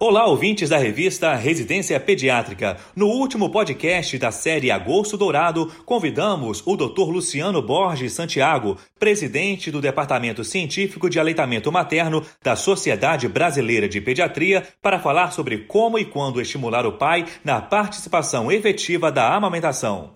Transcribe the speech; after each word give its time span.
Olá, 0.00 0.26
ouvintes 0.26 0.68
da 0.68 0.78
revista 0.78 1.34
Residência 1.34 1.98
Pediátrica. 1.98 2.76
No 2.94 3.08
último 3.08 3.50
podcast 3.50 4.16
da 4.16 4.30
série 4.30 4.70
Agosto 4.70 5.16
Dourado, 5.16 5.72
convidamos 5.84 6.62
o 6.64 6.76
Dr. 6.76 7.10
Luciano 7.10 7.60
Borges 7.60 8.12
Santiago, 8.12 8.78
presidente 8.96 9.72
do 9.72 9.80
Departamento 9.80 10.44
Científico 10.44 11.10
de 11.10 11.18
Aleitamento 11.18 11.72
Materno 11.72 12.24
da 12.40 12.54
Sociedade 12.54 13.26
Brasileira 13.26 13.88
de 13.88 14.00
Pediatria, 14.00 14.62
para 14.80 15.00
falar 15.00 15.32
sobre 15.32 15.58
como 15.64 15.98
e 15.98 16.04
quando 16.04 16.40
estimular 16.40 16.86
o 16.86 16.92
pai 16.92 17.26
na 17.44 17.60
participação 17.60 18.52
efetiva 18.52 19.10
da 19.10 19.34
amamentação. 19.34 20.12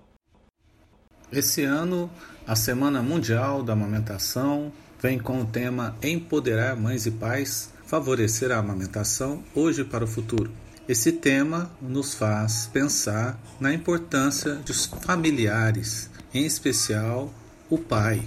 Esse 1.33 1.65
ano, 1.65 2.09
a 2.47 2.55
Semana 2.55 3.03
Mundial 3.03 3.65
da 3.65 3.73
Amamentação 3.73 4.73
vem 5.01 5.19
com 5.19 5.41
o 5.41 5.45
tema 5.45 5.97
Empoderar 6.01 6.77
Mães 6.77 7.05
e 7.05 7.11
Pais 7.11 7.73
favorecer 7.93 8.51
a 8.51 8.57
amamentação 8.57 9.45
hoje 9.55 9.85
para 9.85 10.03
o 10.03 10.07
futuro. 10.07 10.51
Esse 10.89 11.13
tema 11.13 11.71
nos 11.79 12.15
faz 12.15 12.67
pensar 12.73 13.39
na 13.61 13.75
importância 13.75 14.55
dos 14.55 14.87
familiares, 14.87 16.09
em 16.33 16.47
especial 16.47 17.31
o 17.69 17.77
pai. 17.77 18.27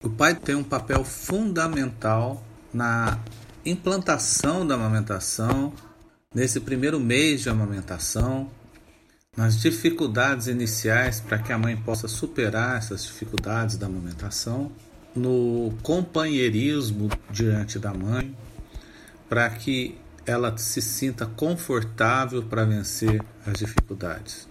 O 0.00 0.08
pai 0.08 0.36
tem 0.36 0.54
um 0.54 0.62
papel 0.62 1.02
fundamental 1.02 2.40
na 2.72 3.18
implantação 3.66 4.64
da 4.64 4.76
amamentação, 4.76 5.72
nesse 6.32 6.60
primeiro 6.60 7.00
mês 7.00 7.40
de 7.40 7.48
amamentação, 7.48 8.48
nas 9.36 9.60
dificuldades 9.60 10.46
iniciais 10.46 11.18
para 11.18 11.40
que 11.40 11.52
a 11.52 11.58
mãe 11.58 11.76
possa 11.76 12.06
superar 12.06 12.78
essas 12.78 13.02
dificuldades 13.02 13.76
da 13.76 13.86
amamentação, 13.86 14.70
no 15.16 15.74
companheirismo 15.82 17.10
diante 17.28 17.76
da 17.76 17.92
mãe, 17.92 18.32
para 19.28 19.48
que 19.50 19.98
ela 20.26 20.56
se 20.56 20.80
sinta 20.80 21.26
confortável 21.26 22.42
para 22.42 22.64
vencer 22.64 23.22
as 23.46 23.58
dificuldades. 23.58 24.48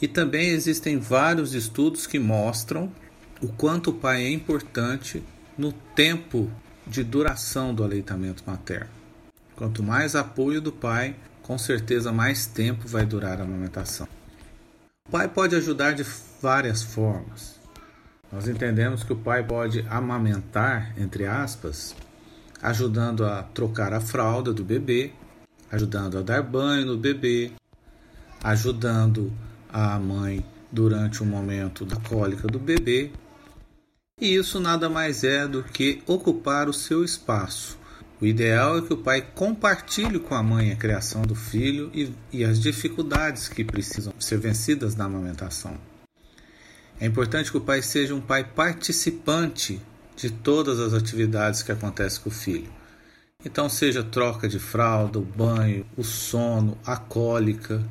E 0.00 0.08
também 0.08 0.48
existem 0.48 0.98
vários 0.98 1.54
estudos 1.54 2.06
que 2.06 2.18
mostram 2.18 2.92
o 3.40 3.48
quanto 3.48 3.90
o 3.90 3.94
pai 3.94 4.24
é 4.24 4.30
importante 4.30 5.22
no 5.56 5.72
tempo 5.72 6.50
de 6.86 7.04
duração 7.04 7.74
do 7.74 7.84
aleitamento 7.84 8.42
materno. 8.46 8.90
Quanto 9.54 9.82
mais 9.82 10.16
apoio 10.16 10.60
do 10.60 10.72
pai, 10.72 11.14
com 11.42 11.56
certeza 11.58 12.12
mais 12.12 12.46
tempo 12.46 12.88
vai 12.88 13.04
durar 13.06 13.40
a 13.40 13.44
amamentação. 13.44 14.08
O 15.06 15.10
pai 15.10 15.28
pode 15.28 15.54
ajudar 15.56 15.92
de 15.92 16.04
várias 16.40 16.82
formas. 16.82 17.60
Nós 18.30 18.48
entendemos 18.48 19.04
que 19.04 19.12
o 19.12 19.16
pai 19.16 19.44
pode 19.44 19.86
amamentar, 19.88 20.94
entre 20.98 21.26
aspas, 21.26 21.94
ajudando 22.62 23.24
a 23.26 23.42
trocar 23.42 23.92
a 23.92 24.00
fralda 24.00 24.52
do 24.52 24.64
bebê, 24.64 25.10
ajudando 25.70 26.18
a 26.18 26.22
dar 26.22 26.42
banho 26.42 26.86
no 26.86 26.96
bebê, 26.96 27.50
ajudando 28.42 29.32
a 29.68 29.98
mãe 29.98 30.44
durante 30.70 31.22
o 31.22 31.26
momento 31.26 31.84
da 31.84 31.96
cólica 31.96 32.46
do 32.46 32.58
bebê. 32.58 33.10
E 34.20 34.36
isso 34.36 34.60
nada 34.60 34.88
mais 34.88 35.24
é 35.24 35.48
do 35.48 35.64
que 35.64 36.02
ocupar 36.06 36.68
o 36.68 36.72
seu 36.72 37.04
espaço. 37.04 37.76
O 38.20 38.26
ideal 38.26 38.78
é 38.78 38.82
que 38.82 38.92
o 38.92 38.98
pai 38.98 39.20
compartilhe 39.34 40.20
com 40.20 40.36
a 40.36 40.42
mãe 40.42 40.70
a 40.70 40.76
criação 40.76 41.22
do 41.22 41.34
filho 41.34 41.90
e, 41.92 42.14
e 42.32 42.44
as 42.44 42.60
dificuldades 42.60 43.48
que 43.48 43.64
precisam 43.64 44.12
ser 44.20 44.38
vencidas 44.38 44.94
na 44.94 45.06
amamentação. 45.06 45.76
É 47.00 47.06
importante 47.06 47.50
que 47.50 47.56
o 47.56 47.60
pai 47.60 47.82
seja 47.82 48.14
um 48.14 48.20
pai 48.20 48.44
participante 48.44 49.82
de 50.22 50.30
todas 50.30 50.78
as 50.78 50.94
atividades 50.94 51.64
que 51.64 51.72
acontecem 51.72 52.22
com 52.22 52.28
o 52.30 52.32
filho. 52.32 52.72
Então, 53.44 53.68
seja 53.68 54.04
troca 54.04 54.48
de 54.48 54.60
fralda, 54.60 55.18
o 55.18 55.24
banho, 55.24 55.84
o 55.96 56.04
sono, 56.04 56.78
a 56.86 56.96
cólica, 56.96 57.84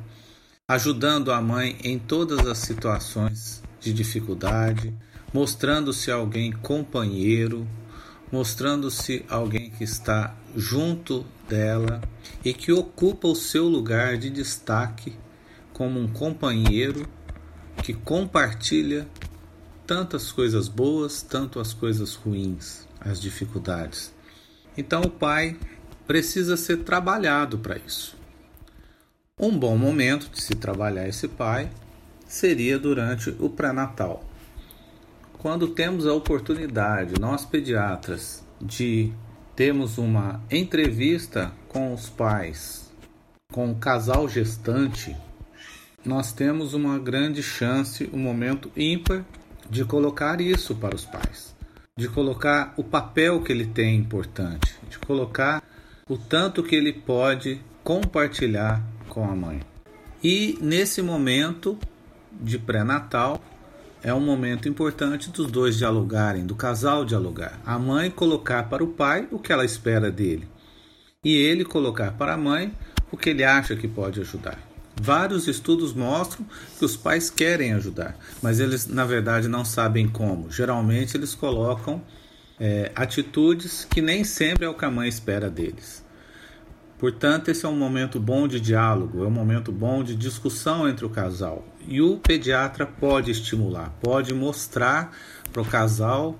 ajudando 0.66 1.30
a 1.30 1.42
mãe 1.42 1.76
em 1.84 1.98
todas 1.98 2.46
as 2.46 2.56
situações 2.56 3.62
de 3.78 3.92
dificuldade, 3.92 4.94
mostrando-se 5.30 6.10
alguém 6.10 6.50
companheiro, 6.50 7.68
mostrando-se 8.32 9.26
alguém 9.28 9.68
que 9.68 9.84
está 9.84 10.34
junto 10.56 11.26
dela 11.46 12.00
e 12.42 12.54
que 12.54 12.72
ocupa 12.72 13.28
o 13.28 13.36
seu 13.36 13.68
lugar 13.68 14.16
de 14.16 14.30
destaque 14.30 15.14
como 15.74 16.00
um 16.00 16.08
companheiro 16.08 17.06
que 17.82 17.92
compartilha 17.92 19.06
tantas 19.86 20.30
coisas 20.30 20.68
boas, 20.68 21.22
tanto 21.22 21.60
as 21.60 21.72
coisas 21.72 22.14
ruins, 22.14 22.86
as 23.00 23.20
dificuldades. 23.20 24.12
Então 24.76 25.02
o 25.02 25.10
pai 25.10 25.56
precisa 26.06 26.56
ser 26.56 26.78
trabalhado 26.78 27.58
para 27.58 27.76
isso. 27.78 28.16
Um 29.38 29.58
bom 29.58 29.76
momento 29.76 30.30
de 30.30 30.40
se 30.40 30.54
trabalhar 30.54 31.08
esse 31.08 31.26
pai 31.28 31.70
seria 32.26 32.78
durante 32.78 33.30
o 33.38 33.48
pré-natal. 33.48 34.24
Quando 35.38 35.68
temos 35.68 36.06
a 36.06 36.14
oportunidade, 36.14 37.20
nós 37.20 37.44
pediatras, 37.44 38.44
de 38.60 39.12
termos 39.56 39.98
uma 39.98 40.40
entrevista 40.50 41.52
com 41.68 41.92
os 41.92 42.08
pais, 42.08 42.92
com 43.52 43.72
o 43.72 43.74
casal 43.74 44.28
gestante, 44.28 45.16
nós 46.04 46.32
temos 46.32 46.74
uma 46.74 46.98
grande 46.98 47.42
chance, 47.42 48.08
um 48.12 48.18
momento 48.18 48.70
ímpar 48.76 49.24
de 49.68 49.84
colocar 49.84 50.40
isso 50.40 50.74
para 50.74 50.94
os 50.94 51.04
pais, 51.04 51.54
de 51.96 52.08
colocar 52.08 52.74
o 52.76 52.84
papel 52.84 53.42
que 53.42 53.52
ele 53.52 53.66
tem 53.66 53.96
importante, 53.96 54.74
de 54.88 54.98
colocar 54.98 55.62
o 56.08 56.16
tanto 56.16 56.62
que 56.62 56.74
ele 56.74 56.92
pode 56.92 57.60
compartilhar 57.82 58.82
com 59.08 59.24
a 59.24 59.34
mãe. 59.34 59.60
E 60.22 60.58
nesse 60.60 61.02
momento 61.02 61.78
de 62.30 62.58
pré-natal 62.58 63.42
é 64.02 64.12
um 64.12 64.20
momento 64.20 64.68
importante 64.68 65.30
dos 65.30 65.50
dois 65.50 65.76
dialogarem, 65.76 66.44
do 66.44 66.54
casal 66.54 67.04
dialogar. 67.04 67.60
A 67.64 67.78
mãe 67.78 68.10
colocar 68.10 68.68
para 68.68 68.82
o 68.82 68.88
pai 68.88 69.28
o 69.30 69.38
que 69.38 69.52
ela 69.52 69.64
espera 69.64 70.10
dele 70.10 70.48
e 71.24 71.36
ele 71.36 71.64
colocar 71.64 72.12
para 72.12 72.34
a 72.34 72.36
mãe 72.36 72.72
o 73.10 73.16
que 73.16 73.30
ele 73.30 73.44
acha 73.44 73.76
que 73.76 73.86
pode 73.86 74.20
ajudar. 74.20 74.71
Vários 75.00 75.48
estudos 75.48 75.92
mostram 75.92 76.46
que 76.78 76.84
os 76.84 76.96
pais 76.96 77.30
querem 77.30 77.72
ajudar, 77.72 78.16
mas 78.42 78.60
eles 78.60 78.86
na 78.86 79.04
verdade 79.04 79.48
não 79.48 79.64
sabem 79.64 80.08
como. 80.08 80.50
Geralmente 80.50 81.16
eles 81.16 81.34
colocam 81.34 82.02
é, 82.60 82.92
atitudes 82.94 83.84
que 83.84 84.00
nem 84.00 84.22
sempre 84.22 84.64
é 84.64 84.68
o 84.68 84.74
que 84.74 84.84
a 84.84 84.90
mãe 84.90 85.08
espera 85.08 85.50
deles. 85.50 86.04
Portanto, 86.98 87.48
esse 87.48 87.66
é 87.66 87.68
um 87.68 87.76
momento 87.76 88.20
bom 88.20 88.46
de 88.46 88.60
diálogo, 88.60 89.24
é 89.24 89.26
um 89.26 89.30
momento 89.30 89.72
bom 89.72 90.04
de 90.04 90.14
discussão 90.14 90.88
entre 90.88 91.04
o 91.04 91.10
casal. 91.10 91.66
E 91.88 92.00
o 92.00 92.18
pediatra 92.18 92.86
pode 92.86 93.28
estimular, 93.28 93.90
pode 94.00 94.32
mostrar 94.32 95.10
para 95.52 95.62
o 95.62 95.64
casal 95.64 96.38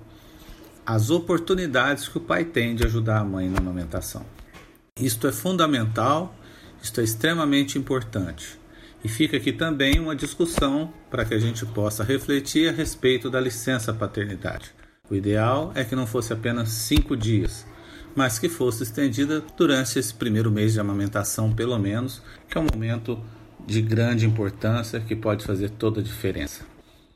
as 0.85 1.09
oportunidades 1.09 2.07
que 2.07 2.17
o 2.17 2.21
pai 2.21 2.45
tem 2.45 2.75
de 2.75 2.85
ajudar 2.85 3.19
a 3.19 3.25
mãe 3.25 3.49
na 3.49 3.57
amamentação. 3.57 4.25
Isto 4.97 5.27
é 5.27 5.33
fundamental 5.33 6.33
isto 6.83 6.99
é 6.99 7.03
extremamente 7.03 7.77
importante. 7.79 8.59
E 9.01 9.07
fica 9.07 9.37
aqui 9.37 9.53
também 9.53 9.99
uma 9.99 10.15
discussão 10.15 10.93
para 11.09 11.23
que 11.23 11.33
a 11.33 11.39
gente 11.39 11.65
possa 11.65 12.03
refletir 12.03 12.67
a 12.67 12.73
respeito 12.73 13.29
da 13.29 13.39
licença 13.39 13.93
paternidade. 13.93 14.71
O 15.09 15.15
ideal 15.15 15.71
é 15.75 15.85
que 15.85 15.95
não 15.95 16.05
fosse 16.05 16.33
apenas 16.33 16.69
cinco 16.69 17.15
dias, 17.15 17.65
mas 18.13 18.37
que 18.37 18.49
fosse 18.49 18.83
estendida 18.83 19.41
durante 19.57 19.97
esse 19.97 20.13
primeiro 20.13 20.51
mês 20.51 20.73
de 20.73 20.79
amamentação, 20.79 21.53
pelo 21.53 21.79
menos, 21.79 22.21
que 22.49 22.57
é 22.57 22.61
um 22.61 22.67
momento 22.71 23.17
de 23.65 23.81
grande 23.81 24.25
importância 24.25 24.99
que 24.99 25.15
pode 25.15 25.45
fazer 25.45 25.69
toda 25.69 26.01
a 26.01 26.03
diferença. 26.03 26.65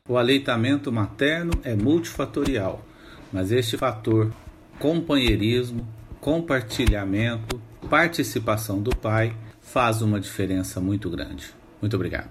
O 0.07 0.17
aleitamento 0.17 0.91
materno 0.93 1.51
é 1.63 1.75
multifatorial, 1.75 2.85
mas 3.33 3.51
este 3.51 3.75
fator 3.75 4.31
companheirismo, 4.79 5.85
compartilhamento, 6.21 7.61
participação 7.89 8.81
do 8.81 8.95
pai 8.95 9.35
faz 9.71 10.01
uma 10.01 10.19
diferença 10.19 10.79
muito 10.79 11.09
grande. 11.09 11.45
Muito 11.81 11.95
obrigado. 11.95 12.29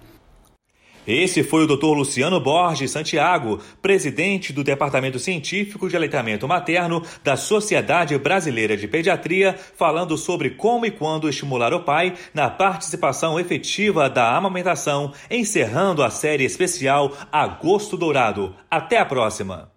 Esse 1.07 1.45
foi 1.45 1.63
o 1.63 1.67
Dr. 1.69 1.95
Luciano 1.95 2.41
Borges 2.41 2.91
Santiago, 2.91 3.61
presidente 3.81 4.53
do 4.53 4.65
Departamento 4.65 5.21
Científico 5.21 5.89
de 5.89 5.95
Aleitamento 5.95 6.49
Materno 6.49 7.01
da 7.23 7.37
Sociedade 7.37 8.19
Brasileira 8.19 8.77
de 8.77 8.89
Pediatria, 8.89 9.55
falando 9.77 10.19
sobre 10.19 10.51
como 10.51 10.85
e 10.85 10.91
quando 10.91 11.29
estimular 11.29 11.73
o 11.73 11.85
pai 11.85 12.15
na 12.35 12.51
participação 12.51 13.39
efetiva 13.39 14.11
da 14.11 14.37
amamentação, 14.37 15.13
encerrando 15.31 16.03
a 16.03 16.11
série 16.11 16.45
especial 16.45 17.17
Agosto 17.31 17.97
Dourado. 17.97 18.53
Até 18.69 18.99
a 18.99 19.07
próxima! 19.07 19.76